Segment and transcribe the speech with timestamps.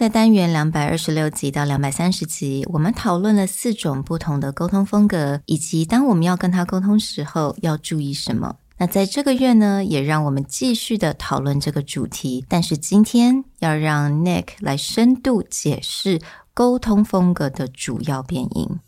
[0.00, 8.56] 在单元两百二十六集到两百三十集，我们讨论了四种不同的沟通风格，以及当我们要跟他沟通时候要注意什么。
[8.78, 12.46] 那在这个月呢，也让我们继续的讨论这个主题。
[12.48, 16.18] 但是今天要让 Nick 来深度解释
[16.54, 18.80] 沟通风格的主要变因。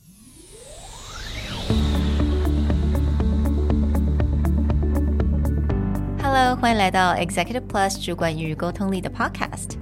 [6.23, 9.82] Hello，欢迎来到 Executive Plus 主管与沟通力的 Podcast。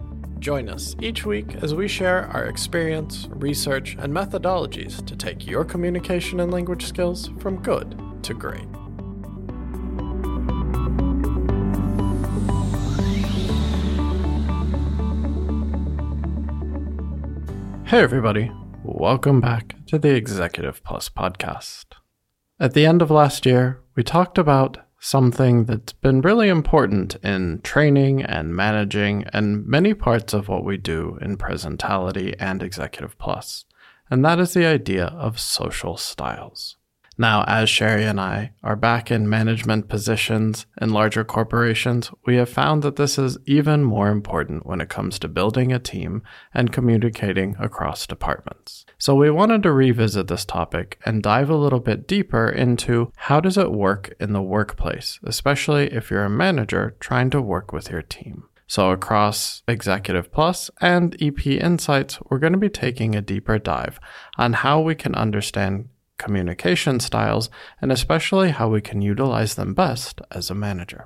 [0.41, 5.63] Join us each week as we share our experience, research, and methodologies to take your
[5.63, 8.65] communication and language skills from good to great.
[17.85, 18.51] Hey, everybody.
[18.83, 21.85] Welcome back to the Executive Plus podcast.
[22.59, 27.59] At the end of last year, we talked about something that's been really important in
[27.63, 33.65] training and managing and many parts of what we do in Presentality and Executive Plus,
[34.11, 36.77] and that is the idea of social styles.
[37.21, 42.49] Now, as Sherry and I are back in management positions in larger corporations, we have
[42.49, 46.73] found that this is even more important when it comes to building a team and
[46.73, 48.87] communicating across departments.
[48.97, 53.39] So we wanted to revisit this topic and dive a little bit deeper into how
[53.39, 57.91] does it work in the workplace, especially if you're a manager trying to work with
[57.91, 58.45] your team.
[58.65, 63.99] So, across Executive Plus and EP Insights, we're going to be taking a deeper dive
[64.37, 65.89] on how we can understand
[66.20, 67.46] communication styles,
[67.80, 71.00] and especially how we can utilize them best as a manager.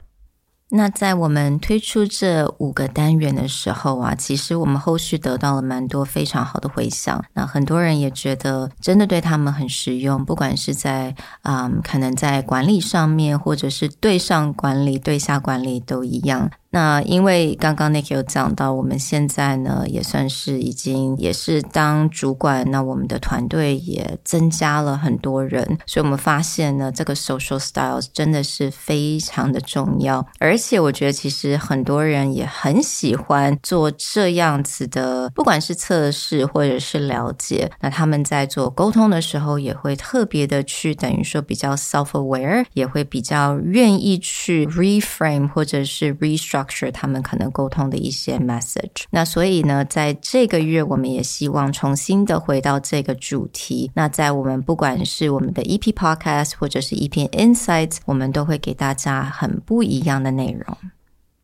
[0.72, 7.24] 那在我们推出这五个单元的时候啊，其实我们后续得到了蛮多非常好的回响。
[7.33, 11.12] 那很多人也觉得真的对他们很实用，不管是在
[11.42, 16.48] 啊、嗯，可能在管理上面，或者是对上管理、对下管理都一样。
[16.75, 46.64] 那因为刚刚 Nick 有讲到，我们现在呢也算是已经也是当主管，那我们的团队也增加了很多人，所以我们发现呢，这个 social styles 真的是非常的重要，而且我觉得其实很多人也很喜欢做这样子的，不管是测试或者是了解，那他们在做沟通的时候也会特别的去等于说比较 self aware，也会比较愿意去 reframe 或者是 restructure。
[46.92, 49.03] 他们可能沟通的一些 message。
[49.09, 53.92] 那所以呢，在这个月我们也希望重新的回到这个主题。
[53.93, 60.77] 那在我们不管是我们的 EP podcast 或者是 EP insights，我们都会给大家很不一样的内容。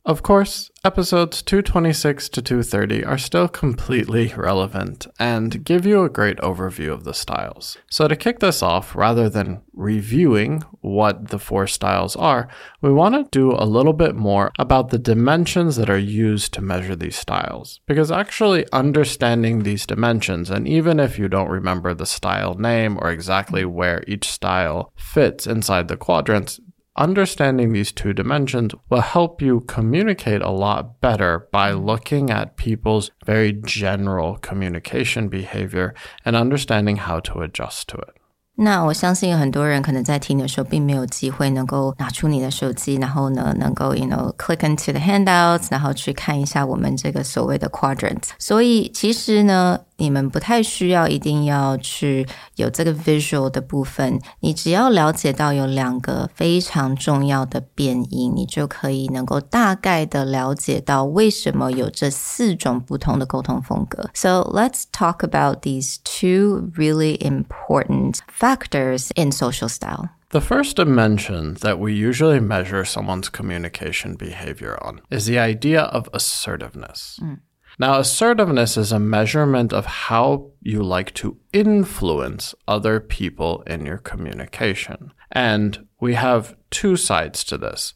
[0.03, 6.37] Of course, episodes 226 to 230 are still completely relevant and give you a great
[6.37, 7.77] overview of the styles.
[7.87, 12.47] So, to kick this off, rather than reviewing what the four styles are,
[12.81, 16.61] we want to do a little bit more about the dimensions that are used to
[16.61, 17.79] measure these styles.
[17.85, 23.11] Because actually understanding these dimensions, and even if you don't remember the style name or
[23.11, 26.59] exactly where each style fits inside the quadrants,
[27.00, 33.10] understanding these two dimensions will help you communicate a lot better by looking at people's
[33.26, 38.14] very general communication behavior and understanding how to adjust to it.
[38.58, 48.30] 那我相信很多人可能在听的时候，并没有机会能够拿出你的手机，然后呢，能够 you know click into the handouts，然后去看一下我们这个所谓的 quadrant。
[48.38, 52.26] 所以其实呢， 你们不太需要一定要去
[52.56, 64.10] 有这个 visual 的部分，你只要了解到有两个非常重要的变音，你就可以能够大概的了解到为什么有这四种不同的沟通风格。
[64.14, 70.10] So let's talk about these two really important factors in social style.
[70.30, 76.08] The first dimension that we usually measure someone's communication behavior on is the idea of
[76.12, 77.20] assertiveness.
[77.22, 77.38] Mm.
[77.81, 83.97] Now, assertiveness is a measurement of how you like to influence other people in your
[83.97, 85.11] communication.
[85.31, 87.95] And we have two sides to this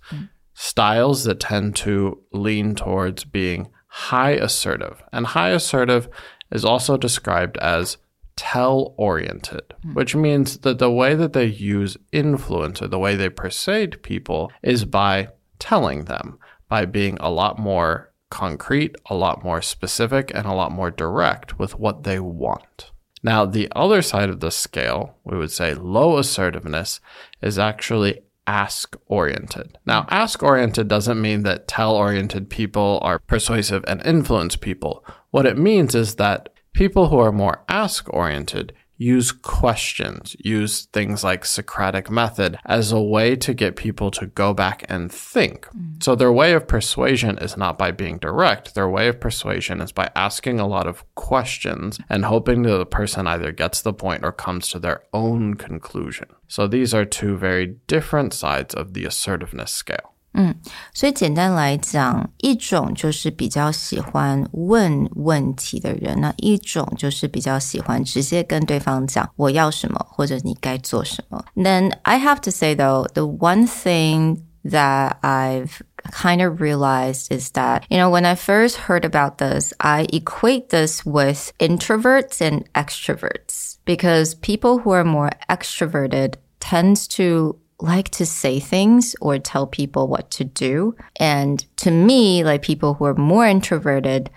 [0.56, 5.04] styles that tend to lean towards being high assertive.
[5.14, 6.10] And high assertive
[6.50, 7.98] is also described as
[8.36, 13.30] tell oriented, which means that the way that they use influence or the way they
[13.30, 15.28] persuade people is by
[15.60, 16.40] telling them,
[16.70, 21.58] by being a lot more concrete, a lot more specific, and a lot more direct
[21.58, 22.92] with what they want.
[23.24, 27.00] Now, the other side of the scale, we would say low assertiveness,
[27.42, 29.78] is actually ask oriented.
[29.86, 35.06] Now, ask oriented doesn't mean that tell oriented people are persuasive and influence people.
[35.32, 41.24] What it means is that people who are more ask oriented use questions, use things
[41.24, 45.68] like Socratic method as a way to get people to go back and think.
[45.68, 46.04] Mm.
[46.04, 48.76] So their way of persuasion is not by being direct.
[48.76, 52.86] Their way of persuasion is by asking a lot of questions and hoping that the
[52.86, 56.28] person either gets the point or comes to their own conclusion.
[56.48, 60.15] So these are two very different sides of the assertiveness scale.
[60.35, 60.55] 嗯，
[60.95, 71.45] 所以简单来讲，一种就是比较喜欢问问题的人，那一种就是比较喜欢直接跟对方讲我要什么或者你该做什么。
[71.57, 75.81] Then I have to say though, the one thing that I've
[76.13, 80.69] kind of realized is that, you know, when I first heard about this, I equate
[80.69, 88.26] this with introverts and extroverts because people who are more extroverted tends to like to
[88.26, 90.96] say things or tell people what to do.
[91.18, 94.30] And to me, like people who are more introverted,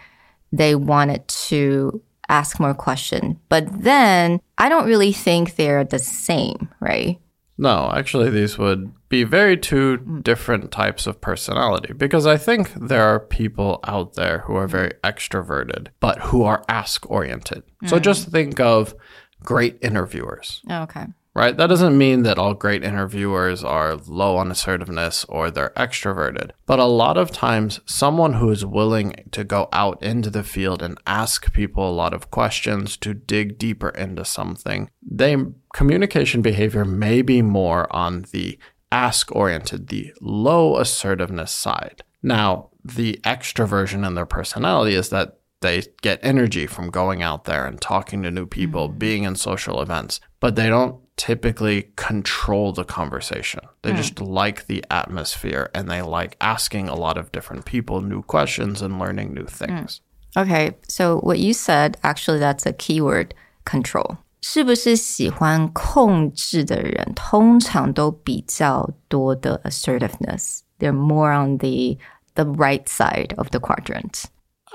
[0.53, 3.37] they wanted to ask more questions.
[3.49, 7.19] But then I don't really think they're the same, right?
[7.61, 13.03] No, actually, these would be very two different types of personality because I think there
[13.03, 17.65] are people out there who are very extroverted, but who are ask oriented.
[17.83, 17.89] Mm.
[17.89, 18.95] So just think of
[19.43, 20.63] great interviewers.
[20.71, 21.07] Oh, okay
[21.39, 21.57] right?
[21.57, 26.51] That doesn't mean that all great interviewers are low on assertiveness or they're extroverted.
[26.67, 30.83] But a lot of times, someone who is willing to go out into the field
[30.83, 35.37] and ask people a lot of questions to dig deeper into something, they
[35.73, 38.59] communication behavior may be more on the
[38.91, 42.03] ask oriented, the low assertiveness side.
[42.21, 47.65] Now, the extroversion in their personality is that they get energy from going out there
[47.65, 48.99] and talking to new people, mm-hmm.
[48.99, 53.62] being in social events, but they don't typically control the conversation.
[53.82, 53.98] They mm.
[53.98, 58.82] just like the atmosphere and they like asking a lot of different people new questions
[58.82, 60.00] and learning new things.
[60.00, 60.42] Mm.
[60.44, 63.34] Okay, so what you said, actually, that's a keyword
[63.66, 64.18] control.
[64.42, 70.60] 是不是喜欢控制的人通常都比较多的 assertiveness?
[70.80, 71.98] They're more on the
[72.36, 74.26] the right side of the quadrant.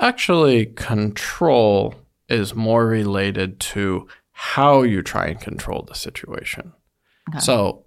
[0.01, 1.95] Actually, control
[2.29, 6.74] is more related to how you try and control the situation.
[7.30, 7.40] Okay.
[7.40, 7.86] So,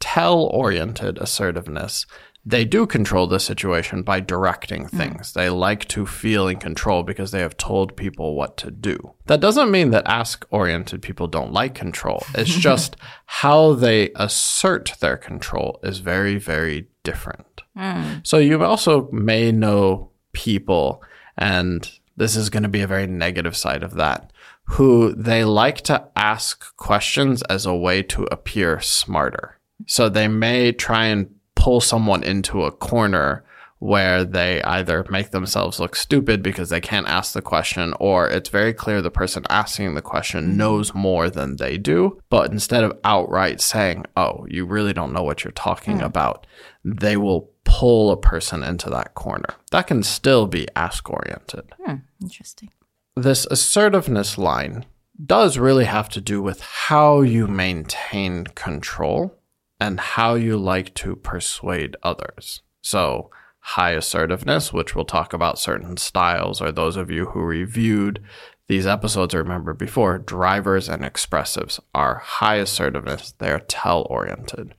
[0.00, 2.06] tell oriented assertiveness,
[2.44, 4.96] they do control the situation by directing hmm.
[4.96, 5.30] things.
[5.30, 5.34] Mm.
[5.34, 9.14] They like to feel in control because they have told people what to do.
[9.26, 12.24] That doesn't mean that ask oriented people don't like control.
[12.34, 12.96] It's just
[13.26, 17.62] how they assert their control is very, very different.
[17.76, 18.26] Mm.
[18.26, 21.02] So, you also may know people,
[21.38, 24.31] and this is going to be a very negative side of that
[24.72, 29.58] who they like to ask questions as a way to appear smarter.
[29.86, 33.44] So they may try and pull someone into a corner
[33.80, 38.48] where they either make themselves look stupid because they can't ask the question, or it's
[38.48, 42.18] very clear the person asking the question knows more than they do.
[42.30, 46.04] But instead of outright saying, Oh, you really don't know what you're talking mm.
[46.04, 46.46] about,
[46.82, 49.54] they will pull a person into that corner.
[49.70, 51.74] That can still be ask oriented.
[51.84, 52.70] Hmm, interesting
[53.16, 54.86] this assertiveness line
[55.24, 59.38] does really have to do with how you maintain control
[59.78, 62.62] and how you like to persuade others.
[62.80, 68.22] So, high assertiveness, which we'll talk about certain styles, or those of you who reviewed
[68.68, 74.74] these episodes remember before, drivers and expressives are high assertiveness, they are tell oriented,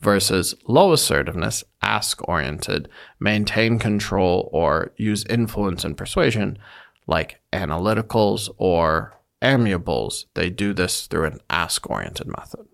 [0.00, 2.88] versus low assertiveness, ask oriented,
[3.20, 6.58] maintain control, or use influence and persuasion
[7.06, 12.66] like analyticals or amiables, they do this through an ask oriented method.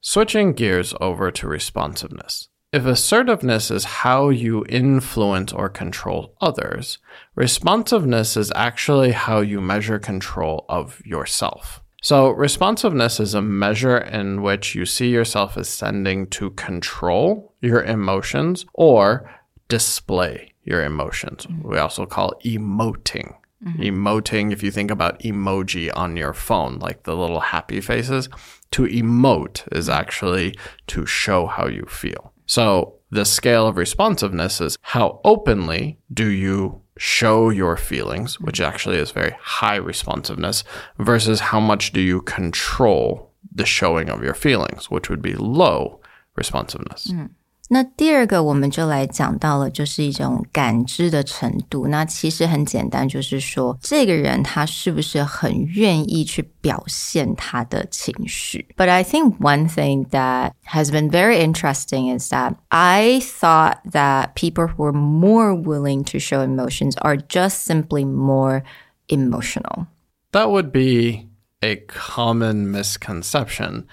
[0.00, 2.48] Switching gears over to responsiveness.
[2.72, 6.98] If assertiveness is how you influence or control others,
[7.34, 11.82] responsiveness is actually how you measure control of yourself.
[12.02, 17.82] So, responsiveness is a measure in which you see yourself as tending to control your
[17.82, 19.28] emotions or
[19.68, 21.46] display your emotions.
[21.62, 23.34] We also call emoting.
[23.64, 23.82] Mm-hmm.
[23.82, 28.28] Emoting, if you think about emoji on your phone, like the little happy faces,
[28.72, 30.54] to emote is actually
[30.88, 32.32] to show how you feel.
[32.46, 38.96] So the scale of responsiveness is how openly do you show your feelings, which actually
[38.96, 40.64] is very high responsiveness,
[40.98, 46.00] versus how much do you control the showing of your feelings, which would be low
[46.36, 47.08] responsiveness.
[47.08, 47.30] Mm.
[47.73, 51.87] 那第二个，我们就来讲到了，就是一种感知的程度。
[51.87, 58.67] 那其实很简单，就是说这个人他是不是很愿意去表现他的情绪。
[58.75, 64.67] But I think one thing that has been very interesting is that I thought that people
[64.67, 68.63] who are more willing to show emotions are just simply more
[69.07, 69.87] emotional.
[70.33, 71.29] That would be
[71.61, 73.85] a common misconception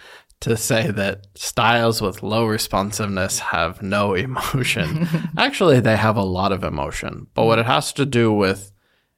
[0.44, 5.08] to say that styles with low responsiveness have no emotion.
[5.38, 8.74] Actually, they have a lot of emotion, but what it has to do with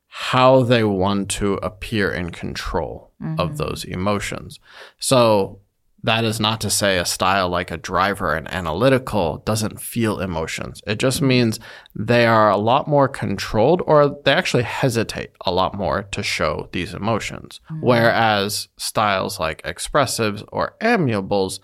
[0.08, 3.40] how they want to appear in control mm-hmm.
[3.40, 4.60] of those emotions.
[5.00, 5.62] So,
[6.06, 10.82] that is not to say a style like a driver and analytical doesn't feel emotions.
[10.86, 11.60] It just means
[11.96, 16.70] they are a lot more controlled or they actually hesitate a lot more to show
[16.72, 17.60] these emotions.
[17.72, 17.86] Mm-hmm.
[17.86, 21.60] Whereas styles like expressives or amiables,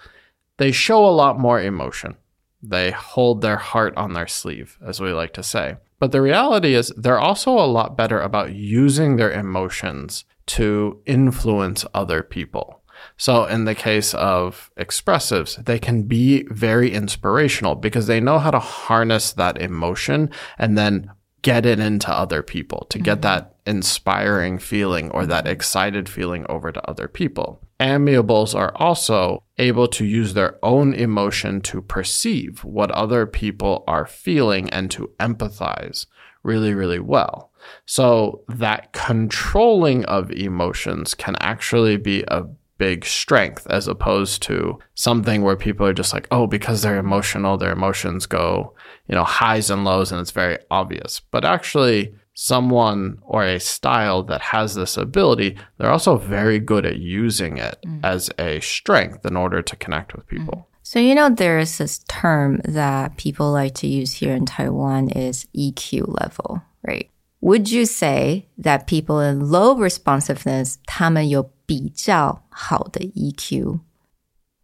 [0.58, 2.18] they show a lot more emotion.
[2.64, 5.78] They hold their heart on their sleeve, as we like to say.
[6.00, 11.86] But the reality is, they're also a lot better about using their emotions to influence
[11.94, 12.81] other people.
[13.18, 18.52] So, in the case of expressives, they can be very inspirational because they know how
[18.52, 23.22] to harness that emotion and then get it into other people to get mm-hmm.
[23.22, 27.62] that inspiring feeling or that excited feeling over to other people.
[27.80, 34.06] Amiables are also able to use their own emotion to perceive what other people are
[34.06, 36.06] feeling and to empathize
[36.44, 37.52] really, really well.
[37.86, 42.46] So that controlling of emotions can actually be a
[42.81, 47.57] big strength as opposed to something where people are just like, oh, because they're emotional,
[47.57, 48.75] their emotions go,
[49.09, 51.21] you know, highs and lows and it's very obvious.
[51.31, 56.99] But actually, someone or a style that has this ability, they're also very good at
[56.99, 58.01] using it mm.
[58.05, 60.55] as a strength in order to connect with people.
[60.55, 60.65] Mm.
[60.83, 65.09] So, you know, there is this term that people like to use here in Taiwan
[65.09, 67.11] is EQ level, right?
[67.41, 73.81] Would you say that people in low responsiveness, 他们有 比较好的 EQ?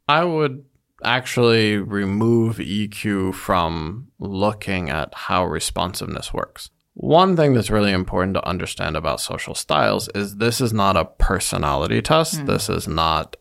[0.07, 0.65] I would
[1.03, 6.71] actually remove EQ from looking at how responsiveness works.
[6.95, 11.07] One thing that's really important to understand about social styles is this is not a
[11.07, 12.41] personality test.
[12.41, 12.47] Mm.
[12.47, 13.37] This is not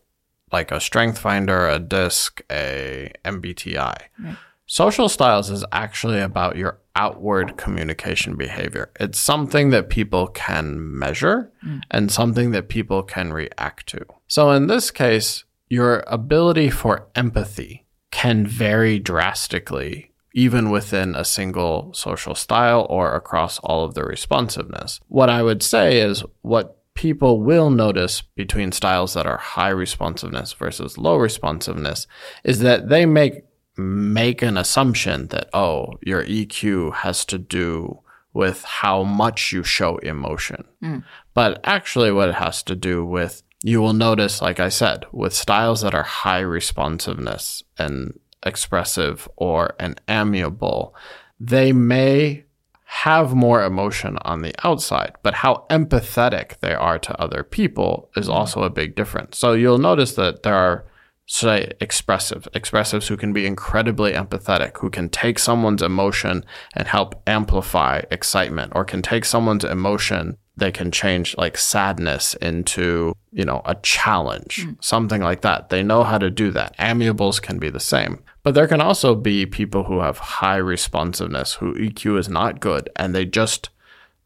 [0.50, 3.96] like a strength finder, a DISC, a MBTI.
[4.18, 4.36] Right.
[4.69, 8.91] Social styles is actually about your outward communication behavior.
[8.99, 11.81] It's something that people can measure mm.
[11.89, 14.05] and something that people can react to.
[14.27, 21.91] So in this case, your ability for empathy can vary drastically even within a single
[21.93, 24.99] social style or across all of the responsiveness.
[25.07, 30.53] What I would say is what people will notice between styles that are high responsiveness
[30.53, 32.05] versus low responsiveness
[32.43, 33.43] is that they make
[33.77, 37.99] make an assumption that, oh, your EQ has to do
[38.33, 40.63] with how much you show emotion.
[40.83, 41.03] Mm.
[41.33, 45.33] But actually, what it has to do with, you will notice, like I said, with
[45.33, 50.95] styles that are high responsiveness and expressive or an amiable,
[51.39, 52.45] they may
[52.85, 58.27] have more emotion on the outside, but how empathetic they are to other people is
[58.27, 58.31] hmm.
[58.31, 59.37] also a big difference.
[59.37, 60.85] So you'll notice that there are
[61.27, 62.47] say expressive?
[62.55, 66.43] Expressives who can be incredibly empathetic who can take someone's emotion
[66.73, 73.13] and help amplify excitement or can take someone's emotion they can change like sadness into
[73.31, 74.75] you know a challenge mm.
[74.83, 75.69] something like that.
[75.69, 76.75] They know how to do that.
[76.77, 78.23] Amiables can be the same.
[78.43, 82.89] But there can also be people who have high responsiveness who eq is not good
[82.95, 83.69] and they just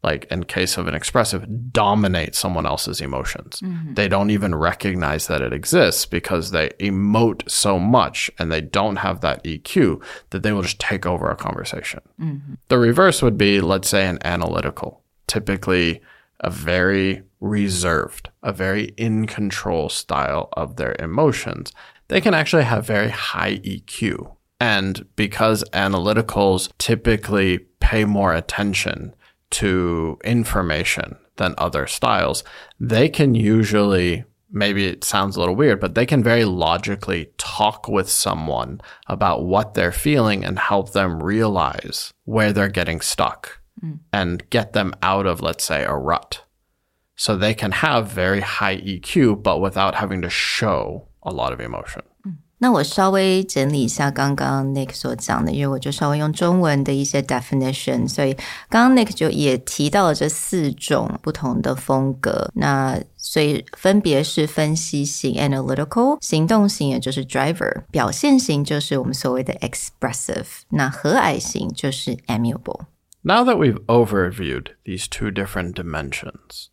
[0.02, 3.60] like in case of an expressive, dominate someone else's emotions.
[3.60, 3.94] Mm-hmm.
[3.94, 8.96] They don't even recognize that it exists because they emote so much and they don't
[8.96, 12.00] have that EQ that they will just take over a conversation.
[12.20, 12.54] Mm-hmm.
[12.68, 16.00] The reverse would be, let's say, an analytical, typically
[16.40, 21.72] a very reserved, a very in control style of their emotions.
[22.08, 24.36] They can actually have very high EQ.
[24.60, 29.14] And because analyticals typically pay more attention
[29.52, 32.44] to information than other styles,
[32.80, 37.88] they can usually, maybe it sounds a little weird, but they can very logically talk
[37.88, 43.98] with someone about what they're feeling and help them realize where they're getting stuck mm.
[44.12, 46.44] and get them out of, let's say, a rut.
[47.14, 51.60] So they can have very high EQ, but without having to show a lot of
[51.60, 52.02] emotion.
[52.61, 58.33] 那我稍微整理一下刚刚 Nick 所讲的，因为我就稍微用中文的一些 definition，所以
[58.67, 62.49] 刚刚 Nick 就也提到了这四种不同的风格。
[62.55, 76.69] 那所以分别是分析型 （analytical）、行动型，也就是 driver；表现型就是我们所谓的 expressive；那和蔼型就是 amiable。Now that we've overviewed these two different dimensions.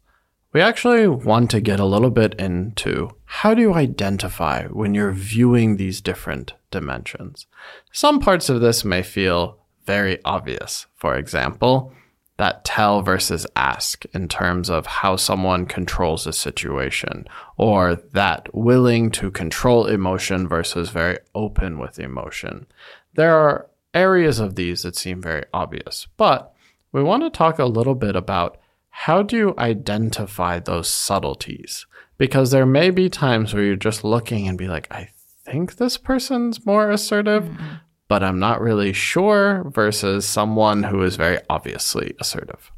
[0.51, 5.11] We actually want to get a little bit into how do you identify when you're
[5.11, 7.45] viewing these different dimensions?
[7.91, 10.87] Some parts of this may feel very obvious.
[10.95, 11.93] For example,
[12.37, 17.27] that tell versus ask in terms of how someone controls a situation,
[17.57, 22.65] or that willing to control emotion versus very open with emotion.
[23.13, 26.55] There are areas of these that seem very obvious, but
[26.91, 28.57] we want to talk a little bit about
[28.89, 31.85] how do you identify those subtleties?
[32.17, 35.09] Because there may be times where you're just looking and be like, I
[35.45, 37.75] think this person's more assertive, mm-hmm.
[38.07, 42.71] but I'm not really sure, versus someone who is very obviously assertive.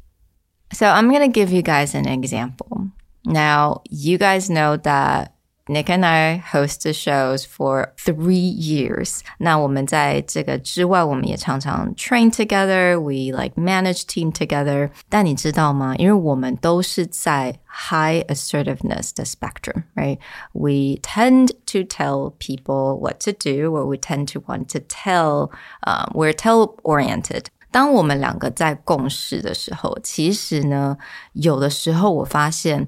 [0.72, 2.88] So I'm going to give you guys an example.
[3.24, 5.34] Now, you guys know that
[5.71, 9.19] Nick and I host the shows for three years.
[9.39, 12.97] 那我们在这个之外，我们也常常 train together.
[12.97, 14.91] We like manage team together.
[15.09, 15.93] 但你知道吗？
[15.97, 20.19] 因为我们都是在 high assertiveness 的 spectrum, right?
[20.53, 25.51] We tend to tell people what to do, or we tend to want to tell.
[25.81, 27.47] Um, we're tell oriented.
[27.71, 30.97] 当我们两个在共事的时候，其实呢，
[31.33, 32.87] 有的时候我发现。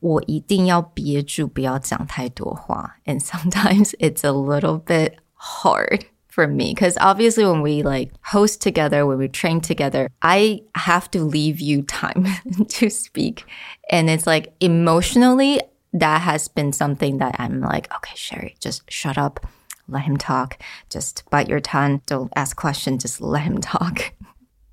[0.00, 2.96] 我一定要憋住，不要讲太多话。
[3.04, 9.04] And sometimes it's a little bit hard for me because obviously when we like host together,
[9.06, 13.44] when we train together, I have to leave you time to speak.
[13.90, 15.60] And it's like emotionally,
[15.92, 19.46] that has been something that I'm like, okay, Sherry, just shut up.
[19.88, 20.58] Let him talk.
[20.88, 22.00] Just bite your tongue.
[22.06, 23.02] Don't ask questions.
[23.02, 24.12] Just let him talk.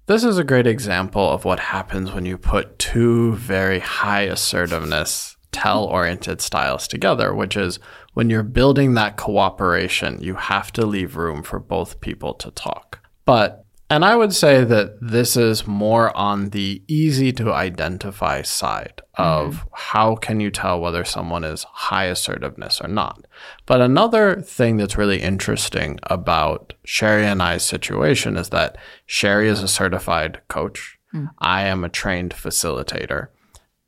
[0.06, 5.38] This is a great example of what happens when you put two very high assertiveness,
[5.50, 7.78] tell oriented styles together, which is
[8.12, 13.00] when you're building that cooperation, you have to leave room for both people to talk.
[13.24, 13.63] But
[13.94, 19.54] and I would say that this is more on the easy to identify side of
[19.54, 19.68] mm-hmm.
[19.72, 23.24] how can you tell whether someone is high assertiveness or not.
[23.66, 28.76] But another thing that's really interesting about Sherry and I's situation is that
[29.06, 30.98] Sherry is a certified coach.
[31.14, 31.30] Mm.
[31.38, 33.28] I am a trained facilitator.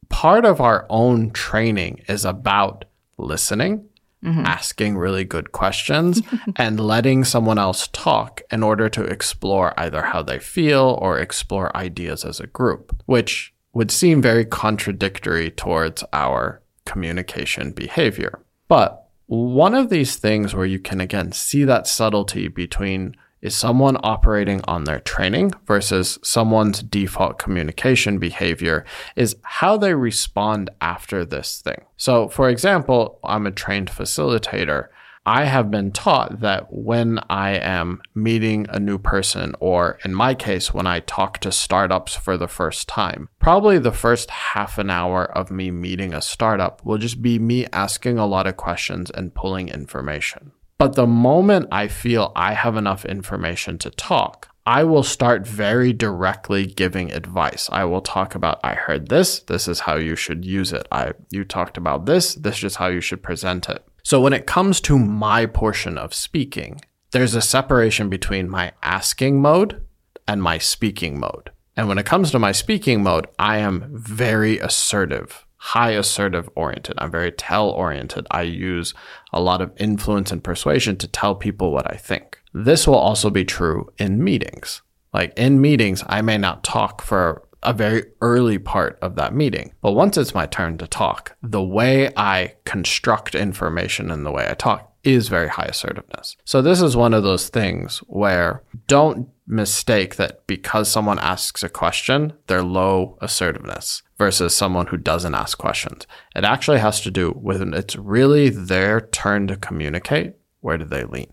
[0.08, 2.84] Part of our own training is about
[3.18, 3.88] listening
[4.24, 4.44] mm-hmm.
[4.44, 6.22] asking really good questions
[6.56, 11.76] and letting someone else talk in order to explore either how they feel or explore
[11.76, 18.40] ideas as a group, which would seem very contradictory towards our communication behavior.
[18.68, 23.96] But one of these things where you can again see that subtlety between is someone
[24.02, 31.60] operating on their training versus someone's default communication behavior is how they respond after this
[31.60, 31.84] thing.
[31.96, 34.88] So, for example, I'm a trained facilitator.
[35.28, 40.34] I have been taught that when I am meeting a new person, or in my
[40.34, 44.88] case, when I talk to startups for the first time, probably the first half an
[44.88, 49.10] hour of me meeting a startup will just be me asking a lot of questions
[49.10, 50.52] and pulling information.
[50.78, 55.92] But the moment I feel I have enough information to talk, I will start very
[55.92, 57.68] directly giving advice.
[57.70, 60.86] I will talk about, I heard this, this is how you should use it.
[60.90, 63.86] I, you talked about this, this is how you should present it.
[64.02, 66.80] So when it comes to my portion of speaking,
[67.12, 69.82] there's a separation between my asking mode
[70.28, 71.50] and my speaking mode.
[71.76, 76.94] And when it comes to my speaking mode, I am very assertive high assertive oriented.
[76.98, 78.24] I'm very tell oriented.
[78.30, 78.94] I use
[79.32, 82.38] a lot of influence and persuasion to tell people what I think.
[82.54, 84.82] This will also be true in meetings.
[85.12, 89.72] Like in meetings, I may not talk for a very early part of that meeting.
[89.80, 94.46] But once it's my turn to talk, the way I construct information and the way
[94.48, 96.36] I talk is very high assertiveness.
[96.44, 101.68] So this is one of those things where don't mistake that because someone asks a
[101.68, 106.06] question, they're low assertiveness versus someone who doesn't ask questions.
[106.34, 110.34] It actually has to do with it's really their turn to communicate.
[110.60, 111.32] Where do they lean?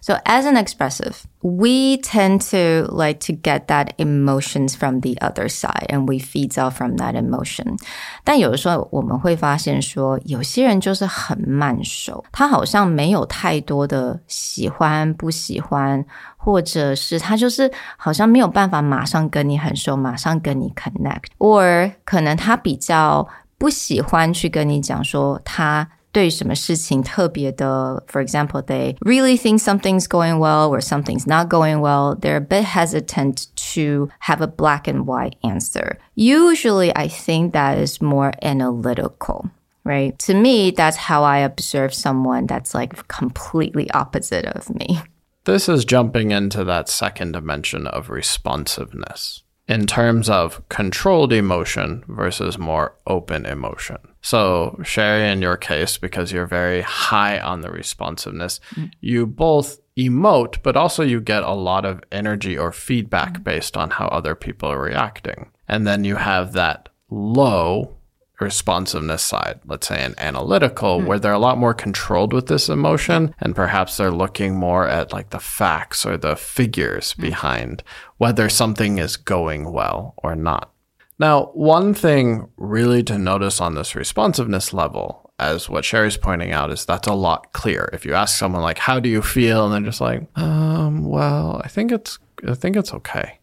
[0.00, 5.48] So as an expressive, we tend to like to get that emotions from the other
[5.48, 7.78] side and we feed off from that emotion.
[8.22, 16.04] 但有的时候我们会发现说，有些人就是很慢熟，他好像没有太多的喜欢不喜欢，
[16.36, 32.14] 或者是他就是好像没有办法马上跟你很熟，马上跟你 connect，or 可能他比较不喜欢去跟你讲说他 对什么事情特别的，for example, they really think something's going well or something's not going well,
[32.14, 35.98] they're a bit hesitant to have a black and white answer.
[36.14, 39.50] Usually, I think that is more analytical
[39.84, 40.18] right?
[40.20, 45.00] To me, that's how I observe someone that's like completely opposite of me.
[45.44, 52.58] This is jumping into that second dimension of responsiveness in terms of controlled emotion versus
[52.58, 53.98] more open emotion.
[54.21, 58.91] So, Sherry, in your case, because you're very high on the responsiveness, mm.
[58.99, 63.43] you both emote, but also you get a lot of energy or feedback mm.
[63.43, 65.51] based on how other people are reacting.
[65.67, 67.95] And then you have that low
[68.39, 71.05] responsiveness side, let's say an analytical, mm.
[71.05, 75.13] where they're a lot more controlled with this emotion and perhaps they're looking more at
[75.13, 77.21] like the facts or the figures mm.
[77.21, 77.83] behind
[78.17, 80.71] whether something is going well or not.
[81.19, 86.71] Now, one thing really to notice on this responsiveness level, as what Sherry's pointing out,
[86.71, 87.89] is that's a lot clearer.
[87.93, 91.61] If you ask someone like, "How do you feel?" and they're just like, "Um, well,
[91.63, 93.39] I think it's, I think it's okay."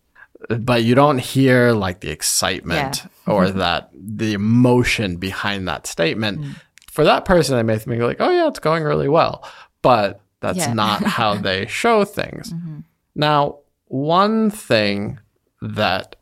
[0.48, 3.32] but you don't hear like the excitement yeah.
[3.32, 6.40] or that the emotion behind that statement.
[6.40, 6.54] Mm.
[6.90, 9.48] For that person, they may think like, "Oh yeah, it's going really well,"
[9.82, 10.72] but that's yeah.
[10.72, 12.52] not how they show things.
[12.52, 12.80] Mm-hmm.
[13.14, 15.18] Now, one thing
[15.60, 16.16] that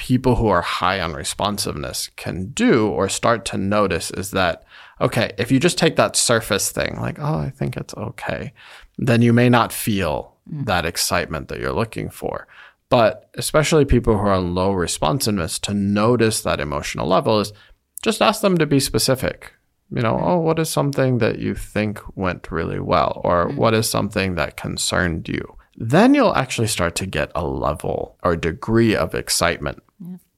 [0.00, 4.64] people who are high on responsiveness can do or start to notice is that
[4.98, 8.54] okay, if you just take that surface thing, like, "Oh, I think it's okay,"
[8.96, 10.64] then you may not feel mm.
[10.64, 12.48] that excitement that you're looking for.
[12.88, 17.52] But especially people who are on low responsiveness to notice that emotional level is
[18.02, 19.52] just ask them to be specific.
[19.94, 23.20] You know, oh, what is something that you think went really well?
[23.22, 23.56] Or mm-hmm.
[23.56, 25.56] what is something that concerned you?
[25.76, 29.82] Then you'll actually start to get a level or degree of excitement.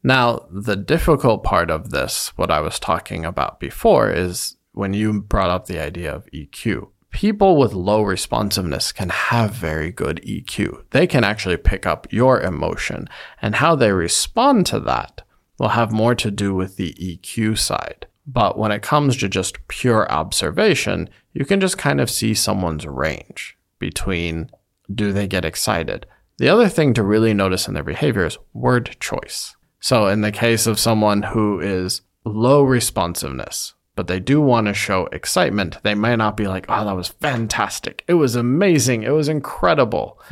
[0.03, 5.21] Now, the difficult part of this, what I was talking about before, is when you
[5.21, 10.85] brought up the idea of EQ people with low responsiveness can have very good EQ.
[10.91, 13.09] They can actually pick up your emotion,
[13.41, 15.23] and how they respond to that
[15.59, 18.07] will have more to do with the EQ side.
[18.27, 22.87] But when it comes to just pure observation, you can just kind of see someone's
[22.87, 24.51] range between
[24.93, 26.07] do they get excited?
[26.39, 29.55] The other thing to really notice in their behavior is word choice.
[29.83, 34.75] So, in the case of someone who is low responsiveness, but they do want to
[34.75, 35.83] show excitement.
[35.83, 38.05] They may not be like, oh, that was fantastic.
[38.07, 39.03] It was amazing.
[39.03, 40.21] It was incredible.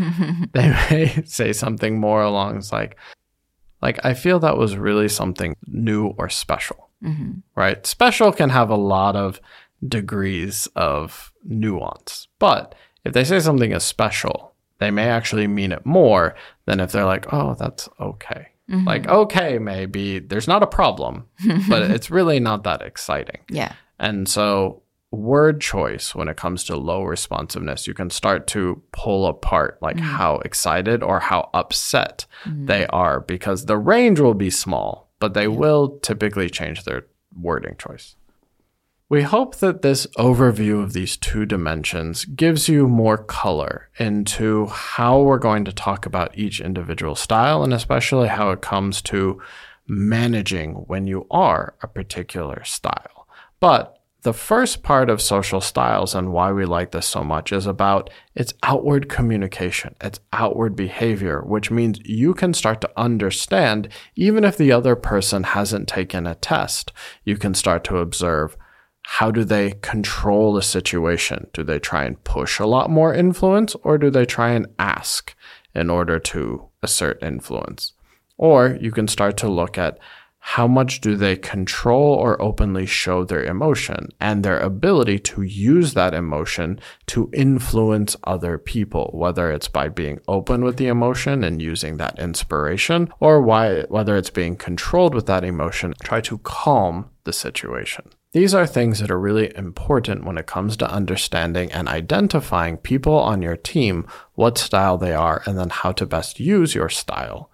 [0.52, 2.96] they may say something more along like,
[3.82, 7.40] like, I feel that was really something new or special, mm-hmm.
[7.56, 7.84] right?
[7.84, 9.40] Special can have a lot of
[9.86, 15.84] degrees of nuance, but if they say something is special, they may actually mean it
[15.84, 16.36] more
[16.66, 18.48] than if they're like, oh, that's okay.
[18.70, 18.86] Mm-hmm.
[18.86, 21.26] Like, okay, maybe there's not a problem,
[21.68, 23.40] but it's really not that exciting.
[23.50, 23.72] Yeah.
[23.98, 29.26] And so, word choice when it comes to low responsiveness, you can start to pull
[29.26, 30.04] apart like mm-hmm.
[30.04, 32.66] how excited or how upset mm-hmm.
[32.66, 35.48] they are because the range will be small, but they yeah.
[35.48, 38.14] will typically change their wording choice.
[39.10, 45.20] We hope that this overview of these two dimensions gives you more color into how
[45.22, 49.42] we're going to talk about each individual style and especially how it comes to
[49.88, 53.26] managing when you are a particular style.
[53.58, 57.66] But the first part of social styles and why we like this so much is
[57.66, 64.44] about its outward communication, its outward behavior, which means you can start to understand even
[64.44, 66.92] if the other person hasn't taken a test.
[67.24, 68.56] You can start to observe
[69.14, 71.48] how do they control the situation?
[71.52, 75.34] Do they try and push a lot more influence or do they try and ask
[75.74, 77.92] in order to assert influence?
[78.38, 79.98] Or you can start to look at
[80.38, 85.92] how much do they control or openly show their emotion and their ability to use
[85.94, 91.60] that emotion to influence other people, whether it's by being open with the emotion and
[91.60, 97.10] using that inspiration, or why, whether it's being controlled with that emotion, try to calm
[97.24, 98.04] the situation.
[98.32, 103.16] These are things that are really important when it comes to understanding and identifying people
[103.16, 107.50] on your team, what style they are, and then how to best use your style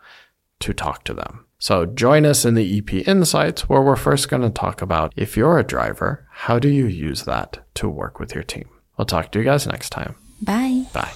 [0.60, 1.46] to talk to them.
[1.58, 5.34] So join us in the EP Insights, where we're first going to talk about if
[5.34, 8.68] you're a driver, how do you use that to work with your team?
[8.98, 10.14] We'll talk to you guys next time.
[10.42, 10.84] Bye.
[10.92, 11.12] Bye.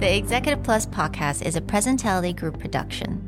[0.00, 3.27] The Executive Plus podcast is a Presentality Group production